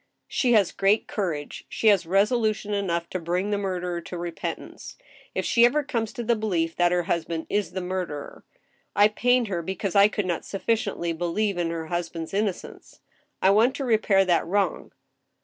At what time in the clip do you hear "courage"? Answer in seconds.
1.07-1.63